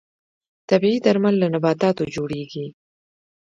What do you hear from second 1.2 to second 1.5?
له